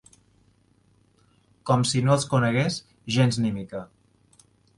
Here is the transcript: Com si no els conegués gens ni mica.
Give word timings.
Com 1.71 1.83
si 1.91 2.01
no 2.07 2.15
els 2.15 2.25
conegués 2.33 2.79
gens 3.19 3.39
ni 3.45 3.53
mica. 3.61 3.85